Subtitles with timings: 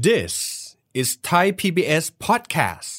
[0.00, 2.90] This is Thai PBS podcast.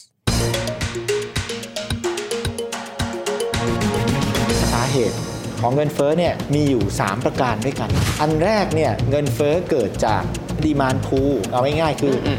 [4.73, 5.18] สาเหตุ
[5.60, 7.90] ของเงินเฟ้อเนี่ยมีอยู่ 3 ประการด้วยกัน
[8.21, 10.24] อันแรกเนี่ยเงินเฟ้อเกิดจาก
[10.64, 11.21] ดีมานพู
[11.52, 12.29] เอาง่ายๆคืออ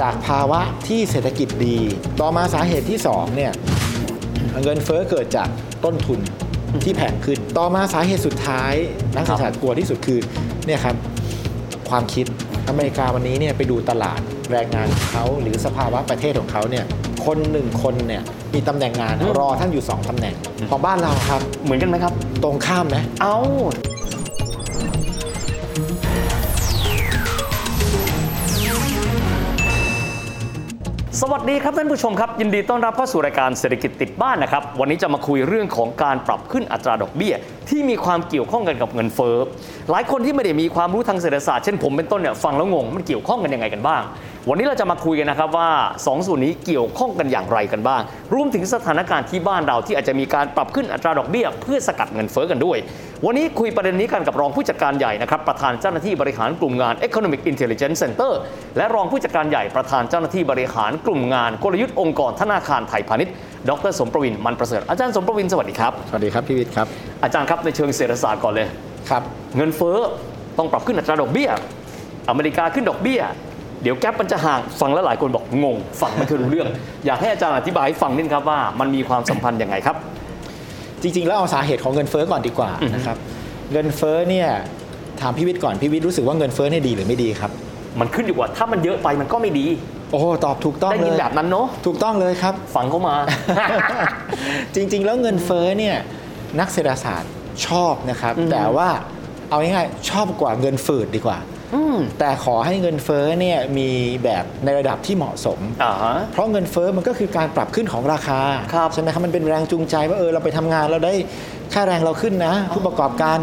[0.00, 1.78] จากภาวะที่เศรษฐกิจดี
[2.20, 3.52] ต่อมาสาเหตุที่2เนี่ย
[4.62, 5.48] เงินเฟ้อเกิดจาก
[5.84, 6.20] ต้นทุน
[6.84, 8.74] ที่แพงขึ้น ต่อมาสาเหตุสุดท้าย
[9.14, 10.20] นักเศรษฐศาสตร์กลัวที่สุดคือ
[10.66, 10.96] เนี่ยครับ
[11.90, 12.26] ความคิด
[12.68, 14.20] อเมริกาวันนี้เนี่ยไปดูตลาด
[14.52, 16.84] แรงงานของเขาหรือสภาวะประเทศของเขาเนี่ย
[17.26, 18.22] คนหนึ่งคนเนี่ย
[18.54, 20.34] มีตำแหน่งงานรอท่านอยู่ 2ตำแหน่ง
[20.70, 22.12] ของบ้านเราครับ เหมือนกันไหมครับ
[22.42, 23.36] ตรงข้ามไหมเอา
[31.24, 37.34] สวัสดีครับท่านผู้ชมครับ ยินดีต้อนรับเข้าสู่รายการเศรษฐกิจติดบ้านนะครับ วันนี้จะมาคุยเรื่องของการปรับขึ้นอัตราดอกเบี้ย
[37.68, 39.36] ที่มีความเกี่ยวข้องกันกับเงินเฟ้อ
[39.90, 44.02] หลายคนที่ไม่ได้มีความรู้ทางเศรษฐศาสตร์เช่นผมเป็นต้นเนี่ยฟังแล้วงงมันเกี่ยวข้องกันยังไงกันบ้าง
[44.48, 45.70] วันนี้เราจะมาคุยกันนะครับว่า
[46.06, 48.02] สองส่วนนี้เกี่ยวข้องกันอย่างไรกันบ้าง
[48.34, 52.78] รวมถึงสถานการณ์ที่บ้านเราที่อาจจะมีการปรับขึ้นอัตราดอกเบี้ย เพื่อสกัดเงินเฟ้อกันด้วย
[53.26, 58.32] วันนี้คุยประเด็นนี้กันกับรองผู้จัดการใหญ่นะครับประธานเจ้าหน้าที่บริหารกลุ่มงาน Economic Intelligence Center
[58.76, 63.34] และรองผู้จัดการใหญ่ประธานเจ้าหน้าที่บริหารกลุ่มงาน กลยุทธ์องค์กรธนาคารไทยพาณิชย์
[63.68, 66.86] ดรสมประวินมันประเสริฐอาจารย์สมประวินสวัสดีครับสวัสดีครับพี่วิทย์ครับ
[67.24, 68.66] อาจารย์ครับในเชิงเศรษฐศาสตร์ก่อนเลย
[69.10, 69.22] ครับ
[69.56, 69.98] เงินเฟ้อ
[70.58, 71.50] ต้องปรับขึ้นอัตราดอกเบี้ย
[72.28, 73.20] อเมริกาขึ้นดอกเบี้ย
[73.82, 76.68] เดี๋ยวแก๊ปมันจะห่างฟังแล้วหลายคนบอกงง ฟังไม่เคยรู้เรื่อง
[77.06, 79.96] อยากให้อาจารย์อธิบายให้ฟังนิดครับว่ามันมีความสัมพันธ์ยังไงครับ
[81.02, 83.16] จริง ๆ แล้วเอาสาเหตุของเงินเฟ้อก่อนดีกว่านะครับ
[83.72, 84.48] เงินเฟ้อเนี่ย
[85.20, 87.50] ถามพี่วิทย์ก่อนพี่วิทย์รู้สึกว่าเงินเฟ้อเนี่ยดีหรือไม่ดีครับ
[88.00, 89.66] มันขึ้นอยู่ว่าถ้ามันเยอะไปมันก็ไม่ดี
[90.10, 93.14] โอ้โหตอบถูกต้องได้เลยินยแบบนั้นเนาะถูกต้องเลยครับฟังเข้ามา
[94.74, 95.96] จริง ๆ แล้วเงินเฟ้อเนี่ย
[96.60, 97.30] นักเศรษฐศาสตร์
[97.66, 98.88] ชอบนะครับ แต่ว่า
[99.48, 101.51] เอาง่ายๆชอบกว่าเงินฝืดดีกว่าอืม
[102.18, 103.90] แต่ขอให้เงินเฟ้อเนี่ยมี
[104.24, 108.40] แบบในระดับที่เหมาะสมอ่าฮะเพราะเงินเฟ้อมันก็คือการปรับขึ้นของราคา
[108.74, 111.14] ครับใช่ไหมครับมันเป็นแรงจูงใจว่าเออเราไปทำงานเราได้
[111.72, 113.38] ค่าแรงเราขึ้นนะ ผู้ประกอบการ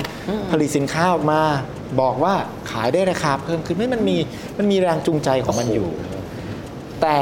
[0.52, 1.42] ผลิตสินค้าออกมา
[2.02, 2.34] บอกว่า
[2.72, 4.18] ขายได้ราคาเพิ่มขึ้นไม่มันมี
[4.58, 5.90] มันมีแรงจูงใจของมันอยู่
[7.02, 7.20] แต่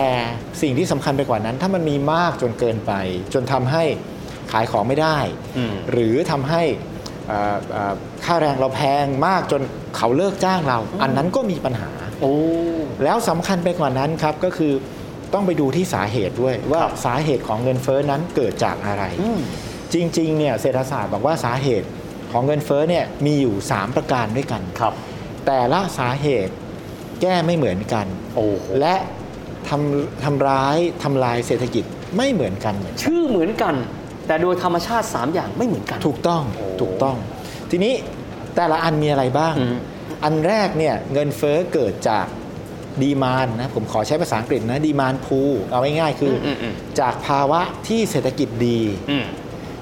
[0.61, 2.93] สิ่งที่สำคัญไปกว่านั้น ถ้ามันมีมากจนเกินไป
[3.33, 3.83] จนทำให้
[4.51, 5.17] ขายของไม่ได้
[5.57, 6.96] อืมหรือทำให้เอ่อเอ่อ
[8.25, 9.61] ค่าแรงเราแพงมากจน
[9.97, 11.89] เขาเลิกจ้างเรา อันนั้นก็มีปัญหา
[12.21, 12.33] โอ้
[13.03, 14.73] แล้วสำคัญไปกว่านั้นครับก็คือ
[15.33, 19.39] ต้องไปดูที่สาเหตุด้วยว่าครับสาเหตุของเงินเฟ้อนั้นเกิดจากอะไรอืม
[19.93, 21.87] จริงๆเนี่ยเศรษฐศาสตร์บอกว่าสาเหตุ
[22.31, 24.93] ของเงินเฟ้อเนี่ยมีอยู่ 3 ประการด้วยกันครับ
[25.45, 26.53] แต่ละสาเหตุ
[27.21, 28.05] แก้ไม่เหมือนกัน
[28.35, 28.95] โอ้โหและ
[29.69, 31.83] ทำทำร้ายทำลายเศรษฐกิจ
[32.17, 33.75] ไม่เหมือนกันเหมือนกันชื่อเหมือนกัน
[34.27, 37.15] แต่โดยธรรมชาติ 3 อย่างไม่เหมือนกัน ถูกต้องโอ้ถูกต้อง
[37.71, 37.93] ทีนี้
[38.55, 39.77] แต่ละอันมีอะไรบ้างอืม
[40.23, 42.25] อันแรกเนี่ยเงินเฟ้อเกิดจาก
[43.01, 45.39] ดีมานนะผมขอใช้ภาษาอังกฤษนะดีมานพู
[45.71, 48.79] เอาง่ายๆคืออมอืมจากภาวะที่เศรษฐกิจดี
[49.11, 49.25] อืม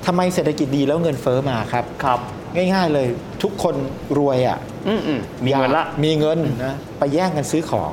[0.05, 2.19] ทำไมเศรษฐกิจดีแล้วเงินเฟ้อมาครับครับ
[2.55, 3.07] ง่ายๆเลย
[3.43, 3.75] ทุกคน
[4.17, 4.57] รวยอะ
[4.87, 7.91] อืมอืมมีเงินละมีเงินนะไปแย่งกันซื้อของ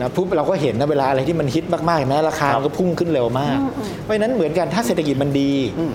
[0.00, 3.58] นะปุ๊บเราก็เห็นนะเวลาอะไรที่มันฮิตมากๆเห็นไหมราคาครับมันก็พุ่งขึ้นเร็วมาก
[4.02, 5.92] เพราะฉะนั้นเหมือนกันถ้าเศรษฐกิจมันดีอืม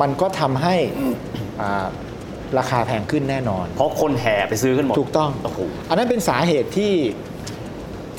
[0.00, 0.74] มันก็ทำให้
[1.60, 1.86] อ่า
[2.58, 6.94] ราคาแพงขึ้นแน่นอน เพราะคนแห่ไปซื้อกันหมด ถูกต้องโอ้โหอันนั้นเป็นสาเหตุที่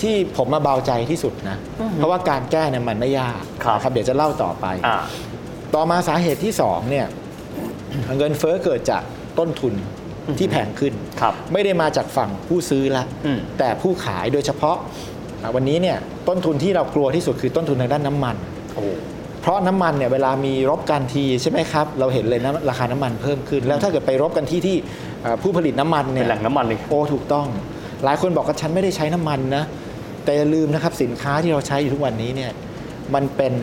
[0.02, 1.58] ที่ผมมาเบาใจที่สุดนะ
[1.96, 4.98] เพราะว่าการแก้เนี่ยมันไม่ยากครับนะครับเดี๋ยวจะเล่าต่อไปอ่า
[5.76, 7.08] ต่อมาสาเหตุที่สองเนี่ย
[8.18, 9.04] เงินเฟ้อเกิดจาก
[9.40, 9.74] ต้นทุน
[10.40, 14.78] ที่แพงขึ้นครับไม่ได้มาจากฝั่งผู้ซื้อละอืมแต่ผู้ขายโดยเฉพาะ
[15.44, 15.98] อะวันนี้เนี่ย
[16.28, 18.36] ต้นทุนที่เรากลัวที่สุดคือต้นทุนทางด้านน้ำมัน
[18.76, 18.90] โอ้โห
[19.42, 24.78] เพราะน้ำมันเนี่ยเวลามีรบกันทีใช่ไหมครับ เราเห็นเลยนะราคาน้ำมันเพิ่มขึ้น แล้วถ้าเกิดไปรบกันที่ที่
[25.22, 27.48] เอ่อผู้ผลิตน้ำมันเป็เนี่นยแหล่งน้ำมันเลยโอ้ถูกต้อง
[28.04, 29.64] หลายคนบอกว่าฉันไม่ได้ใช้น้ำมันนะ
[30.24, 32.52] แต่อย่าลืมนะครับสินค้าที่เราใช้อยู่ทุกวันนี้เนี่ย
[33.14, 33.54] มันเป็น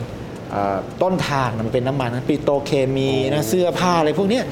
[0.51, 4.45] เอ่อต้นทางมันเป็นน้ำมันนะปิโตรเคมีนะเสื้อผ้าอะไรพวกเนี้ย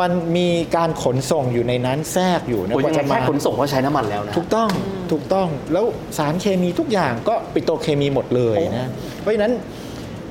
[0.00, 4.68] มันมีการขนส่งอยู่ในนั้นแทรกอยู่นะโอ้ยกยังว่าไงจะมาแค่ขนส่งก็ใช้น้ำมันแล้วนะ ถูกต้อง
[5.12, 5.84] ถูกต้องแล้ว
[6.18, 9.52] สารเคมีทุกอย่างก็ปิโตรเคมีหมดเลยนะเพราะฉะนั้น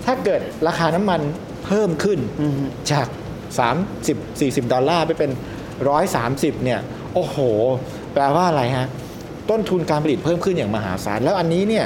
[0.05, 1.21] ถ้าเกิดราคาน้ำมัน
[1.65, 2.53] เพิ่มขึ้นอืม
[2.91, 3.07] จาก
[3.89, 5.31] 30 40 ดอลลาร์ไปเป็น
[5.97, 6.79] 130 เนี่ย
[7.13, 7.37] โอ้โห
[8.13, 8.87] แปลว่าอะไรฮะ
[9.49, 11.85] ต้นทุนการผลิตเพิ่มขึ้นอย่างมหาศาล แล้วอันนี้เนี่ย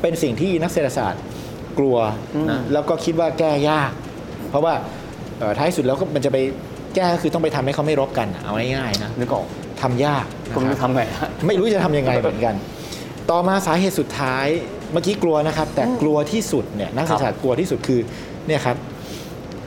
[0.00, 1.22] เป็นสิ่งที่นักเศรษฐศาสตร์
[1.78, 1.96] กลัว
[2.50, 3.90] นะแล้วก็คิดว่าแก้ยาก
[4.50, 5.05] เพราะว่าเอ่อ
[5.58, 6.38] ท้ายสุดแล้วก็มันจะไป
[6.94, 9.46] แก้ก็คือต้องไปทำให้เขาไม่รบกันอะเอาง่ายๆนะนึกออก
[9.82, 12.54] ทำยากนะคุณคจะรับทำไงฮะไม่รู้จะทำยังไงเหมือนกัน
[13.30, 14.46] ต่อมาสาเหตุสุดท้าย
[14.92, 18.00] เมื่อกี้กลัวนะครับ แต่กลัวที่สุดเนี่ยนักเศรษฐศาสตร์กลัวที่สุดคือ
[18.46, 18.76] เนี่ยครับ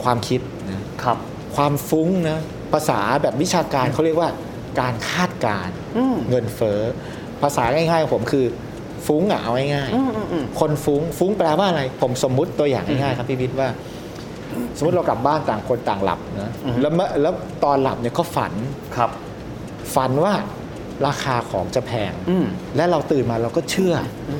[0.03, 1.17] ความคิดนะครับ
[1.55, 2.39] ความฟุ้งนะ
[2.73, 4.29] ภาษาแบบวิชาการเขาเรียกว่า
[4.79, 6.81] การคาดการณ์อืมเงินเฟ้อ
[7.41, 8.45] ภาษาง่ายๆของผมคือ
[9.07, 13.69] ฟุ้งอะเอาง่ายๆคนฟุ้งฟุ้งแปลว่าอะไร ผมสมมุติตัวอย่างง่ายๆครับพี่วิทย์ว่า
[14.77, 16.51] สมมติเรากลับบ้านต่างคนต่างหลับนะ
[16.81, 17.33] แล้วเมื่อแล้ว
[17.63, 18.53] ตอนหลับเนี่ยก็ฝัน
[18.95, 19.09] ครับ
[19.95, 20.33] ฝันว่า
[21.07, 22.45] ราคาของจะแพงอืม
[22.75, 23.95] และเราตื่นมาเราก็เชื่อ
[24.29, 24.31] อ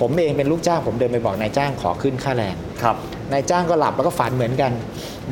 [0.00, 2.96] ผมเองเป็นลูกจ้างผมเดินไปบอกนายจ้างขอขึ้นค่าแรงครับ
[3.32, 4.72] นายจ้างก็หลับแล้วก็ฝันเหมือนกัน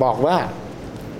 [0.02, 0.36] บอกว่า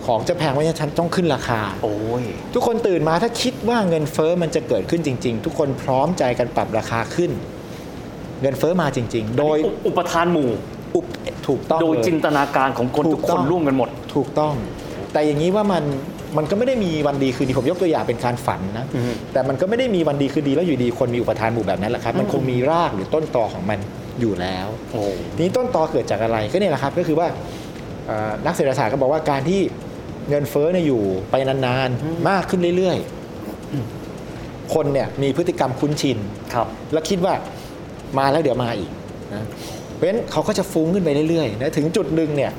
[0.07, 2.25] ของจะแพงเพราะฉะนั้นฉันต้องขึ้นราคา โอ้ย
[2.55, 7.31] ทุกคนตื่นมาถ้าคิดว่าเงินเฟอ้อมันจะเกิดขึ้นจริง ๆ ทุกคนพร้อมใจกันปรับราคาขึ้น
[8.43, 10.51] เงินเฟอ้อมาจริง ๆ โดยอุอุปทานหมู่
[10.99, 11.07] อุป
[11.49, 14.55] ถูกต้องโดยเลจินตนาการของคนถูทุกกต้คองนร่วมกันหมด ถูกต้อง
[15.13, 15.85] แต่อย่างนี้ว่ามัน
[16.37, 23.79] มันก็ไม่ได้มีวันดีคืนดีผมยกตัวอย่างเป็นการฝันนะอือฮึแต่มันก็ไม่ได้มีวันดีคืนดีแล้วอยู่ดีคนมีอุปทานหมู่แบบนั้นแหละครับ มันคงมีรากหรือต้นตอของมัน
[24.21, 25.03] อยู่แล้วโอ้
[25.35, 27.29] ทีนี้ต้นตอเกิดจากอะไรก็เนี่ยแหละครับ ก็คือว่า
[28.07, 29.61] เอ่อนักเศรษฐศาสตร์ก็บอกว่าการที่
[30.29, 36.19] เงินเฟ้อเนี่ยอยู่ไปนานๆ มากขึ้นเรื่อยๆ คนเนี่ยมีพฤติกรรมคุ้นชิน
[36.55, 37.35] ครับแล้วคิดว่า
[38.19, 38.91] มาแล้วเดี๋ยวมาอีก
[39.35, 39.45] นะ
[39.99, 42.53] เพราะฉะนั้นเขาก็จะฟุ้งขึ้นไปเรื่อยๆนะถึงจุดหนึ่งเนี่ย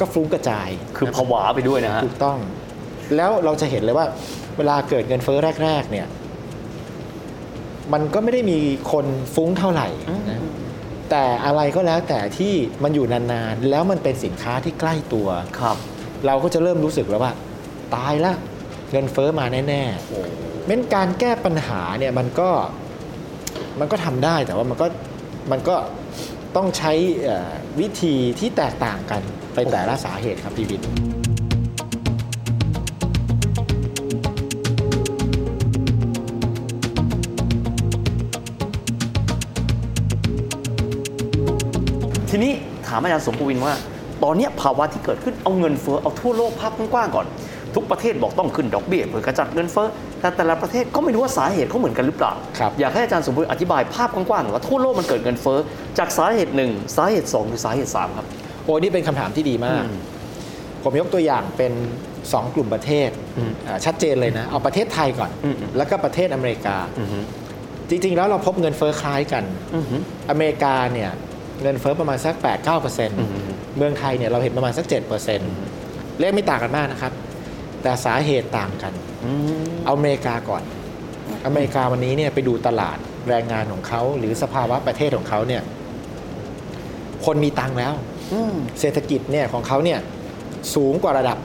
[0.00, 2.38] ก็ฟุ้งกระจาย คือผวาไปด้วยนะฮะถูกต้อง
[3.16, 4.06] แล้วเราจะเห็นเลยว่า
[4.58, 6.06] เวลาเกิดเงินเฟ้อแรก ๆ เนี่ย
[7.92, 8.58] มันก็ไม่ได้มี
[8.92, 9.88] คนฟุ้งเท่าไหร่
[10.30, 10.40] นะ
[11.10, 15.28] แต่อะไรก็แล้วแต่ที่มันอยู่นานๆ แล้วมันเป็นสินค้าที่ใกล้ตัว
[15.60, 15.76] ครับ
[16.26, 17.32] เราก็จะเริ่มรู้สึกแล้วว่า
[17.94, 18.32] ตายละ
[18.92, 20.20] เงินเฟ้อมาแน่ๆโอ้
[20.66, 22.50] เม้นการแก้ปัญหาเนี่ยมันก็
[23.80, 24.86] มันก็ทำได้แต่ว่ามันก็
[25.50, 25.76] มันก็
[26.56, 26.92] ต้องใช้
[27.80, 29.22] วิธีที่แตกต่างกัน
[29.54, 30.82] ไปแต่ละสาเหตุครับพี่บิน
[42.30, 42.52] ทีนี้
[42.86, 43.74] ถามอาจารย์สมบูรณ์ว่า
[44.24, 47.26] ตอนนี้ภาวะที่เกิดขึ้นเอาเงินเฟ้อเอาทั่วโลกภาพกว้างๆก่อน
[47.74, 49.88] ทุกประเทศบอกต้องขึ้นดอกเบี้ยเพื่อกระจัดเงินเฟ้อ
[50.20, 55.58] แต่แต่ละประเทศก็ไม่รู้ว่าสาเหตุเขาเหมือนกันหรือเปล่าครับอยากให้อาจารย์สมบูรณ์อธิบายภาพกว้างๆหน่อยว่าทั่วโลกมันเกิดเงินเฟ้อ
[55.98, 58.26] จากสาเหตุหนึ่งสาเหตุสองหรือสาเหตุสามครับ
[58.64, 59.98] โอ้นี่เป็นคำถามที่ดีมากอืม
[60.82, 61.72] ผมยกตัวอย่างเป็น
[62.14, 67.18] 2กลุ่มประเทศอืมอ่าชัดเจนเลยนะ เอาประเทศไทยก่อนอืมแล้วก็ประเทศอเมริกาอือฮึ
[67.90, 69.44] จริงๆ แล้วเราพบเงินเฟ้อคล้ายกัน
[69.76, 69.96] อือฮึ
[70.30, 71.10] อเมริกาเนี่ย
[71.62, 73.30] เงินเฟ้อประมาณสัก 8-9%เอืม
[73.76, 74.86] เมืองไทยเนี่ยเราเห็นประมาณสัก
[75.52, 77.12] 7%เลขไม่ต่างกันมากนะครับ
[77.82, 78.92] แต่สาเหตุต่างกัน
[79.24, 79.32] อื
[79.62, 80.62] มเอาอเมริกาก่อน
[81.46, 82.98] อเมริกาวันนี้เนี่ยไปดูตลาด
[83.28, 85.62] แรงงานของเขาหรือสภาวะประเทศของเขาเนี่ย
[87.24, 87.94] คนมีตังค์แล้ว
[88.32, 89.98] อืมเศรษฐกิจเนี่ยของเขาเนี่ย
[90.74, 91.38] สูงกว่าระดับ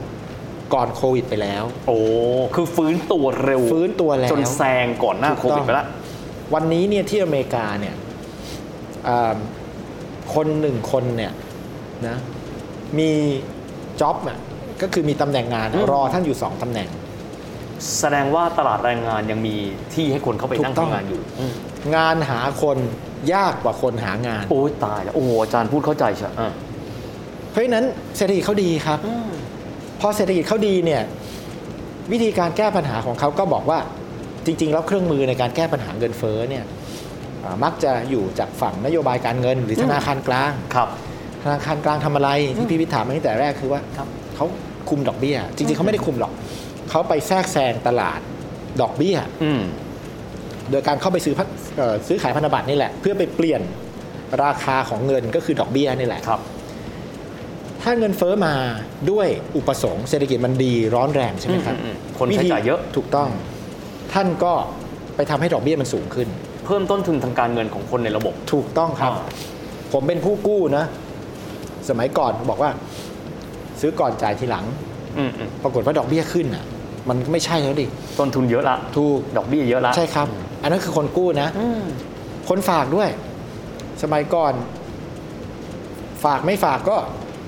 [0.74, 1.98] ก่อนโควิดไปแล้ว โอ้
[2.54, 5.86] คือฟื้นตัวเร็ว ฟื้นตัวแล้วจนแซงก่อนหน้าถูกโคต้องวิดไปแล้ว
[6.54, 7.94] วันนี้เนี่ยที่อเมริกาเนี่ย
[9.08, 9.34] อ่า
[10.34, 11.32] คนหนึ่งคนเนี่ย
[12.06, 12.16] นะ
[12.98, 13.10] มี
[14.00, 14.38] จ็อบอะ
[14.82, 16.88] ก็คือมีตำแหน่งงานอืมรอท่านอยู่สองตำแหน่ง
[17.98, 19.54] แสดงว่าตลาดแรงงานยังมี
[19.94, 21.20] ที่ให้คนเข้าไปถูกนั่งต้องทำงานอยู่
[21.96, 22.78] งานหาคน
[23.34, 26.52] ยากกว่าคนหางาน โอ้ยตายแล้วโอ้โหอาจารย์พูดเข้าใจใช่อะ
[27.50, 27.84] เพราะฉะนั้น
[28.16, 28.98] เศรษฐกิจเขาดีครับ
[30.00, 31.02] พอเศรษฐกิจเขาดีเนี่ย
[32.12, 33.78] วิธีการแก้ปัญหาของเขาก็บอกว่า
[34.46, 36.64] จริง ๆ แล้วเครื่องมือในการแก้ปัญหาเงินเฟ้อเนี่ย
[37.44, 40.88] อ่ามักจะอยู่จากฝั่งนโยบายการเงิน หรือธนาคารกลางครับ
[41.44, 44.46] ธนาคารกลางทำอะไรที่พี่พิถามมาตั้งแต่แรกคือว่าครับ เขา
[44.88, 46.32] คุมดอกเบี้ย จริงๆเขาไม่ได้คุมหรอก
[46.90, 48.20] เขาไปแทรกแซงตลาด
[48.80, 49.62] ดอกเบี้ยอืม
[50.70, 51.46] โดยการเข้าไปซื้อพัน
[51.76, 53.60] เอ่อซื้อขายพันธบัตรนี่แหละ เพื่อไปเปลี่ยน
[54.44, 56.40] ราคาของเงินก็คือดอกเบี้ยนี่แหละครับ
[57.82, 58.54] ถ้าเงินเฟ้อมา
[59.10, 63.28] ด้วยอุปสงค์เศรษฐกิจมันดีร้อนแรงใช่ไหมครับอืมอืมอืมคนใช้จ่ายเยอะถูกต้อง
[64.12, 64.52] ท่านก็
[65.16, 66.28] ไปทำให้ดอกเบี้ยมันสูงขึ้น
[66.66, 69.24] เพิ่มต้นทุนทางการเงินของคนในระบบถูกต้องครับอ่า
[69.92, 70.84] ผมเป็นผู้กู้นะ
[71.88, 72.70] สมัยก่อนบอกว่า
[73.80, 74.64] ซื้อก่อนจ่ายทีหลัง
[75.18, 76.64] อืมอืมปรากฏว่าดอกเบี้ยขึ้นอะ
[77.08, 77.86] มันไม่ใช่แล้วดิ
[78.18, 80.28] ต้นทุนเยอะละถูกดอกเบี้ยเยอะละใช่ครับ
[80.62, 81.48] อันนั้นคือคนกู้นะ
[82.48, 83.08] คนฝากด้วย
[84.02, 84.52] สมัยก่อน
[86.24, 86.96] ฝากไม่ฝากก็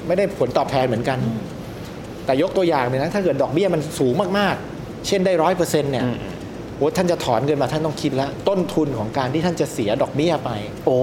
[0.06, 1.18] ไม่ได้ผลตอบแทนเหมือนกัน
[2.24, 6.16] แต่ยกตัวอย่างเลยนะ ถ้าเกิดดอกเบี้ยมันสูงมากๆ เช่นได้ร้อยเปอร์เซ็นต์เนี่ยอืม
[6.76, 10.50] โอ้ท่านจะถอนเงินมาท่านต้องคิดแล้ว ต้นทุนของการที่ท่านจะเสียดอกเบี้ยไป
[10.86, 10.98] โอ้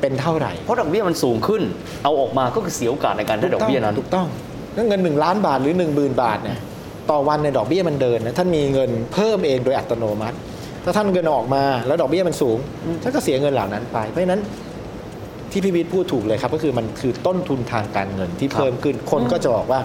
[0.00, 1.62] เป็นเท่าไหร่ เพราะดอกเบี้ยมันสูงขึ้น
[2.04, 4.28] เอาออกมาก็คือเสียโอกาสในการได้ดอกเบี้ยนั้นถูกต้อง
[4.74, 6.58] แล้วเงิน 1 ล้านบาทหรือ 1 0,000 บาทเนี่ย
[7.10, 10.36] ต่อวันในยดอกเบี้ยมันเดินนะท่านมีเงินเพิ่มเองโดยอัตโนมัติ
[10.84, 12.58] ถ้าท่านเงินออกมาแล้วดอกเบี้ยมันสูง
[13.02, 14.40] ท่านก็เสียเงินเหล่านั้นไป เพราะฉะนั้น
[15.50, 19.80] ที่พี่วิทย์พูดถูกเลยครับ ก็คือมันคือต้นทุนทางการเงินที่ครับเพิ่มขึ้นคนก็จะบอกว่า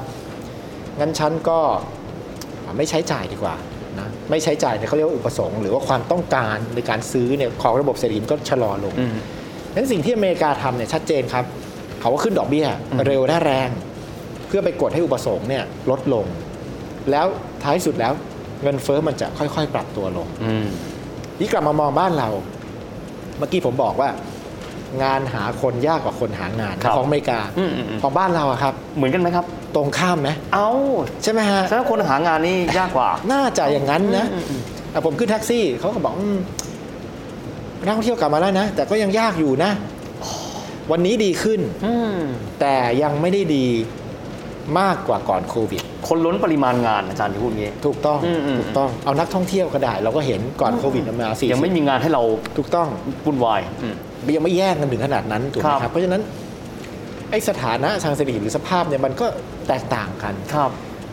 [0.99, 1.59] งั้นฉันก็
[2.77, 3.55] ไม่ใช้จ่ายดีกว่า
[3.99, 8.93] นะไม่ใช้จ่ายเนี่ยเขาเรียกว่าอุปสงค์หรือว่าความต้องการในการซื้อเนี่ยของระบบเศรษฐกิจก็ชะลอลง
[9.75, 11.45] อืมนั้นสิ่งที่อเมริกาทำเนี่ยชัดเจนครับ
[12.01, 13.69] เขาก็ขึ้นดอกเบี้ยอืมเร็วและแรง
[14.47, 16.25] เพื่อไปกดให้อุปสงค์เนี่ยลดลง
[17.11, 17.25] แล้ว
[17.63, 18.13] ท้ายสุดแล้ว
[18.63, 20.65] เงินเฟ้อมันจะค่อยๆ ปรับตัวลงอืม
[21.39, 22.29] นี่กลับมามองบ้านเรา
[23.37, 24.09] เมื่อกี้ผมบอกว่า
[25.03, 29.45] งานหาคนยากกว่าคนหางานครับของอเมริกาอืมอืมอืมของบ้านเราอะครับ เหมือนกันไหมครับ
[29.75, 30.69] ตรงข้ามไหมเอ้า
[31.23, 34.61] ใช่ไหมฮะแสดงว่าคนหางานนี่ยากกว่า น่าจะอย่างนั้นนะอืมอืม
[34.93, 36.39] อะผมขึ้นแท็กซี่เขาก็บอกอืม
[37.85, 39.71] นักท่องเที่ยวกลับมาแล้วนะ แต่ก็ยังยากอยู่นะ
[40.91, 42.17] วันนี้ดีขึ้นอืม
[42.59, 43.65] แต่ยังไม่ได้ดี
[44.79, 52.23] มากกว่าก่อนโควิด คนล้นปริมาณงานอาจารย์ที่พูดงี้ ถูกต้องอืมอืมถูกต้องเอานักท่องเที่ยวก็ได้ เราก็เห็นก่อนโควิดมาสี่ยังไม่มีงานให้เรา
[52.57, 52.87] ถูกต้อง
[53.25, 53.95] วุ่นวายอืม
[54.35, 56.21] ยังไม่แย่งกันถึงขนาดนั้นถูกไหมครับครับเพราะฉะนั้น
[57.31, 59.27] ไอ้สถานะทางเศรษฐกิจหรือสภาพเนี่ยมันก็
[59.67, 60.71] แตกต่างกันครับ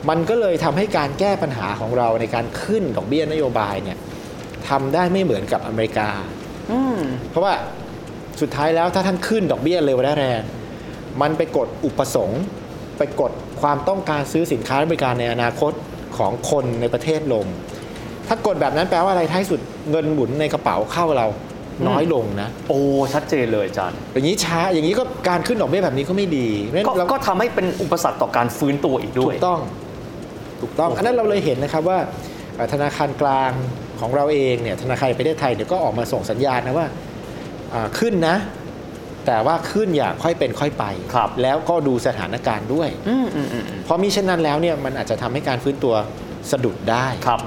[0.09, 3.99] มันก็เลยทำให้การแก้ปัญหาของเราในการขึ้นดอกเบี้ยนโยบายเนี่ย
[4.69, 6.09] ทำได้ไม่เหมือนกับอเมริกา
[6.45, 6.46] อืม
[7.31, 7.55] เพราะว่า
[8.41, 10.43] สุดท้ายแล้วถ้าท่านขึ้นดอกเบี้ยเร็วและแรง
[11.21, 12.43] มันไปกดอุปสงค์
[12.99, 13.33] ไปกด
[13.63, 15.73] ความต้องการซื้อสินค้าและบริการในอนาคต
[16.19, 17.47] ของคนในประเทศลง
[18.29, 21.27] ถ้ากดแบบนั้นแปลว่าอะไรท้ายสุดเงินหมุนในกระเป๋าเข้าเรา
[21.89, 22.79] น้อยลงนะ โอ้
[23.13, 29.61] ชัดเจนเลยอาจารย์อย่างนี้ช้าอย่างนี้ก็การขึ้นดอกเบี้ยแบบนี้ก็ไม่ดีเพราะฉะก็นั้นเราก็ทำให้เป็นอุปสรรคต่อการฟื้นตัวอีกด้ถูวยกต้อง
[30.61, 31.99] ถูกต้องโอ้โหอันนั้นเราเลยเห็นนะครับว่า
[32.57, 33.51] เอ่อธนาคารกลาง
[34.01, 36.87] ของเราเองเนี่ยธนาคารแห่งประเทศไทยเดี๋ยวก็ออกมาส่งสัญญาณนะว่า
[37.75, 38.37] อ่าขึ้นนะ
[39.27, 40.85] แต่ว่าขึ้นอย่างค่อยเป็นค่อยไป
[41.15, 45.95] ครับแล้วก็ดูสถานการณ์ด้วยอืมอืมอืมอืมพอมีเช่นนั้นแล้วเนี่ยมันอาจจะทำให้การฟื้นตัว
[46.51, 47.41] สะดุดได้ครับ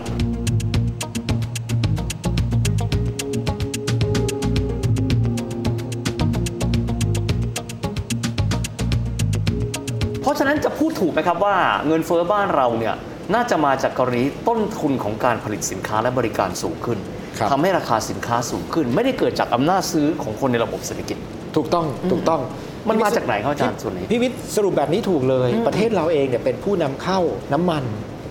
[10.22, 11.56] เพราะฉะนั้นจะพูดถูกไหมครับว่า
[11.88, 12.96] เงินเฟ้อบ้านเราเนี่ย
[13.33, 17.00] น่าจะมาจากกรณีต้นทุนของการผลิตสินค้าและบริการสูงขึ้น
[17.38, 21.17] ครับทำให้ราคาสินค้าสูงขึ้น ไม่ได้เกิดจากอำนาจซื้อของคนในระบบเศรษฐกิจ
[21.55, 22.41] ถูกต้องถูกต้อง
[22.89, 27.19] มันมาจากไหนครับอาจารย์ส่วนนี้พี่วิทย์สรุปแบบนี้ถูกเลย ประเทศเราเองเนี่ยเป็นผู้นำเข้า
[27.53, 27.83] น้ำมัน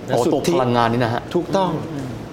[0.08, 1.70] นะโอ้สุทตัวธิพลังงานนี่นะฮะถูกต้อง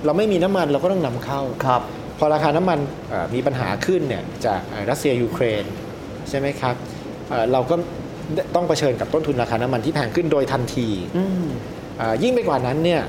[0.06, 1.82] เราไม่มีน้ำมันเราก็ต้องนำเข้าครับ
[2.20, 2.80] พอราคาน้ำมัน
[3.10, 5.64] เอ่อมีปัญหาขึ้นเนี่ยจากเอ่อรัสเซียยูเครน
[6.30, 6.76] ใช่ไหมครับ
[7.30, 7.76] เอ่อเราก็
[8.56, 11.85] ต้องเผชิญกับต้นทุนราคาน้ำมันที่แพงขึ้นโดยทันทีอืมเอ่อ
[12.24, 13.02] ยิ่งไปกว่านั้นเนี่ย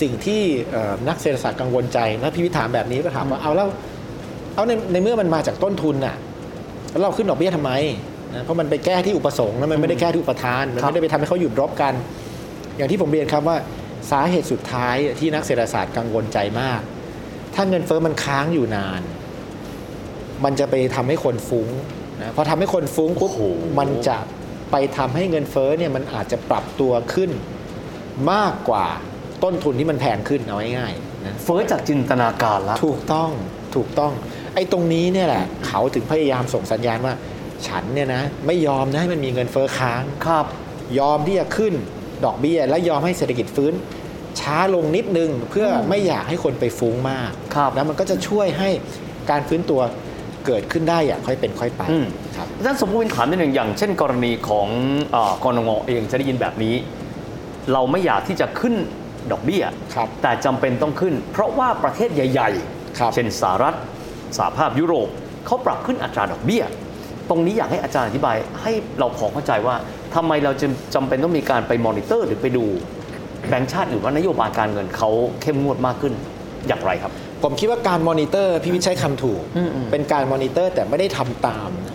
[0.00, 3.68] สิ่งที่เอ่อนักเศรษฐศาสตร์กังวลใจนะพี่วิถามแบบนี้ก็ถามว่าเอาแล้ว
[4.54, 6.16] เอาในในเมื่อมันมาจากต้นทุนน่ะ
[6.90, 7.72] แล้วเราขึ้นดอกเบี้ยทำไม
[8.34, 11.94] นะเพราะมันไปแก้ที่อุปสงค์นะมันไม่ได้แก้ที่อุปทานมันครับไม่ได้ไปทำให้เขาหยุดรบกัน
[12.76, 13.56] อย่างที่ผมเรียนครับว่า
[14.10, 16.80] สาเหตุสุดท้ายที่นักเศรษฐศาสตร์กังวลใจมาก
[17.54, 19.02] ถ้าเงินเฟ้อมันค้างอยู่นาน
[20.44, 21.68] มันจะไปทำให้คนฟุ้ง
[22.20, 23.40] นะพอทำให้คนฟุ้งปุ๊บโอ้โห
[23.78, 24.16] มันจะ
[24.72, 27.30] ไปทำให้เงินเฟ้อเนี่ยมันอาจจะปรับตัวขึ้น
[28.32, 28.86] มากกว่า
[29.44, 33.30] ต้นทุนที่มันแพงขึ้นเอาง่ายๆนะเฟ้อจากจินตนาการละถูกต้อง
[33.76, 34.12] ถูกต้อง
[34.54, 37.14] ไอ้ตรงนี้เนี่ยแหละเขาถึงพยายามส่งสัญญาณว่า
[37.66, 40.46] ฉันเนี่ยนะไม่ยอมนะให้มันมีเงินเฟ้อค้างครับ
[40.98, 41.74] ยอมที่จะขึ้น
[42.24, 43.72] ดอกเบี้ย และยอมให้เศรษฐกิจฟื้น
[44.40, 48.70] ช้าลงนิดนึงเพื่อไม่อยากให้คนไปฟุ้งมากครับแล้วมันก็จะช่วยให้
[49.30, 49.80] การฟื้นตัว
[50.46, 52.06] เกิดขึ้นได้อย่างค่อยเป็นค่อยไปอืม
[52.36, 54.68] ครับอาจารย์สมมติถามนิดหนึ่งอย่างเช่น กรณีของ
[55.12, 56.74] เออกรงเองจะได้ยินแบบนี้
[57.72, 58.74] เราไม่อยากที่จะขึ้น
[59.32, 62.50] ดอกเบี้ยครับแต่จำเป็นต้องขึ้น เพราะว่าประเทศใหญ่
[62.98, 63.74] ครับๆเช่นสหรัฐ
[64.38, 65.08] สหภาพยุโรป
[65.46, 66.64] เขาปรับขึ้นอัตราดอกเบี้ย
[67.30, 69.76] ตรงนี้อยากให้อาจารย์อธิบาย ให้เราพอเข้าใจว่า
[70.14, 72.64] ทำไมเราจะจำเป็นต้องมีการไปมอนิเตอร์หรือไปดู
[73.48, 75.10] แบงก์ชาติหรือว่านโยบายการเงินเขา
[75.42, 76.12] เข้มงวดมากขึ้น
[76.68, 81.94] อย่างไรครับ ผมคิดว่าการมอนิเตอร์พี่วิทย์ใช้คำถูกอืมอืมเป็นการมอนิเตอร์แต่ไม่ได้ทำตามนะ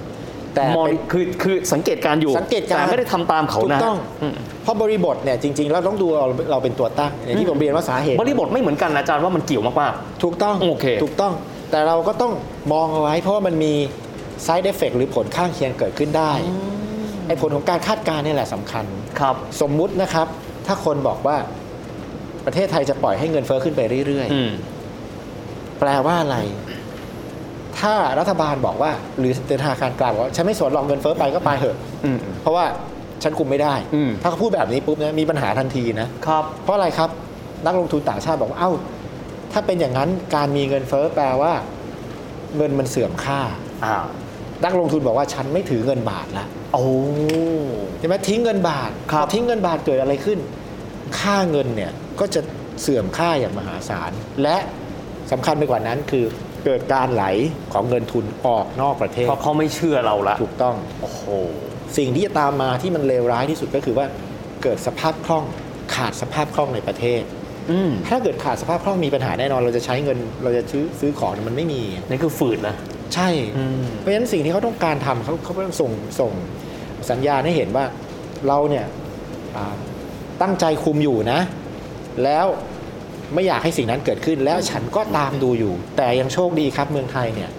[0.56, 11.34] แต่มอเป็นนิคือคือสังเกตการณ์อยู่สังเกตการณ์แต่ไม่ได้ทำตามเขาถูกต้องนะอืมเพราะบริบทเนี่ยจริงๆเราต้องดูเราเราเป็นตัวตั้งอย่างที่ผมเรียนว่าสาเหตุ บริบทไม่เหมือนกันนะอาจารย์ว่ามันเกี่ยวมากถูกต้องโอเคถูกต้อง
[11.72, 12.34] แต่เราก็ต้อง
[12.74, 13.74] มองเอาไว้ เพราะว่ามันมี
[14.46, 16.32] side effect หรือผลข้างเคียงเกิดขึ้นได้
[17.28, 20.28] ไอ้ผลของการคาดการณ์นี่แหละสำคัญๆครับ สมมุตินะครับ
[20.68, 21.38] ถ้าคนบอกว่า
[22.46, 24.77] ประเทศไทยจะปล่อยให้เงินเฟ้อขึ้นไปเรื่อยอืมๆ
[25.80, 26.38] แปลว่าอะไร
[27.80, 32.66] ถ้ารัฐบาลบอกว่า หรือธนาคารกลางบอกว่าฉันไม่สนหรอกเงินเฟ้อไปก็ไปเถอะอืมเพราะว่า
[33.24, 37.10] ฉันคุมไม่ได้อืมถ้าเขาพูดแบบนี้ปุ๊บนะมีปัญหาทันทีนะครับ เพราะอะไรครับ
[37.66, 38.72] นักลงทุนต่างชาติบอกว่าเอ้า
[39.52, 41.54] ถ้าเป็นอย่างนั้นการมีเงินเฟ้อแปลว่า
[42.58, 43.40] เงินมันเสื่อมค่า
[43.86, 43.96] อ่า
[44.66, 46.84] นักลงทุนบอกว่าฉันไม่ถือเงินบาทละโอ้
[48.00, 50.40] ใช่ไหมทิ้งเงินบาทครับพอทิ้งเงินบาทเกิดอะไรขึ้น
[51.20, 52.42] ค่าเงินเนี่ยก็จะ
[52.82, 54.12] เสื่อมค่าอย่างมหาศาล
[54.44, 54.58] และ
[55.32, 56.26] สำคัญไปกว่านั้นคือ
[56.66, 57.26] เกิดการไหล
[57.74, 61.22] ของเงินทุนออกนอกประเทศเพราะเขาไม่เชื่อเราละถูกต้องโอ้โห
[61.98, 64.06] สิ่งที่จะตามมาที่มันเลวร้ายที่สุดก็คือว่า
[64.64, 65.46] เกิดสภาพคล่อง
[65.96, 67.22] ขาดสภาพคล่องในประเทศ
[67.72, 72.76] อืมถ้าเกิดขาดสภาพคล่องมีปัญหาแน่นอน เราจะใช้เงินเราจะซื้อซื้อของเนี่ยมันไม่มีนี่คือฝืดนะ
[73.14, 76.32] ใช่อืมเพราะฉะนั้นสิ่งที่เขาต้องการทำเขาเขาต้องส่งส่ง
[77.10, 77.86] สัญญาณให้เห็นว่า
[78.48, 78.86] เราเนี่ย
[79.56, 79.76] อ่า
[80.42, 81.40] ตั้งใจคุมอยู่นะ
[82.24, 82.46] แล้ว
[83.34, 87.50] ไม่อยากให้สิ่งนั้นเกิดขึ้น แล้วฉันก็ตามดูอยู่ แต่ยังโชคดีครับเมืองไทยเนี่ย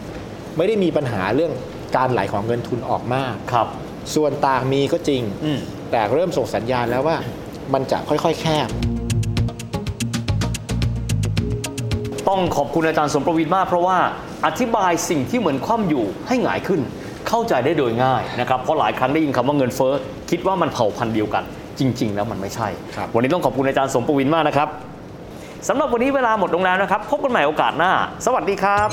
[0.57, 1.53] ไม่ได้มีปัญหาเรื่อง
[1.97, 3.67] การไหลของเงินทุนออกมากครับ
[4.15, 5.59] ส่วนต่างมีก็จริงอืม
[5.91, 7.17] แต่เริ่มส่งสัญญาณแล้วว่า
[7.75, 8.69] มันจะค่อยๆ แคบ
[12.29, 13.99] ต้องขอบคุณอาจารย์สมประวินมาก เพราะว่า
[14.47, 16.81] อธิบายสิ่งที่เหมือนคว่ำอยู่ให้หงายขึ้น
[17.29, 19.93] เข้าใจได้โดยง่ายนะครับเพราะหลายครั้งได้ยินคำว่าเงินเฟ้อ
[20.31, 21.45] คิดว่ามันเผ่าพันธุ์เดียวกัน
[21.79, 24.69] จริง ๆ แล้วมันไม่ใช่ครับวันนี้ต้องขอบคุณอาจารย์สมประวินมากนะครับ
[25.69, 27.93] สำหรับวันนี้เวลาหมดลงแล้วนะครับ พบกันใหม่โอกาสหน้า
[28.27, 28.89] สวัสดีครับ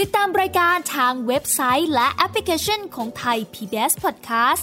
[0.00, 4.62] ติดตามรายการทางเว็บไซต์และแอปพลิเคชันของไทย PBS Podcast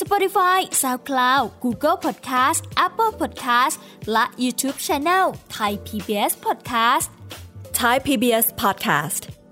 [0.00, 3.76] Spotify SoundCloud Google Podcast Apple Podcast
[4.12, 5.24] และ YouTube Channel
[5.56, 7.08] Thai PBS Podcast
[7.72, 9.41] Thai PBS podcast.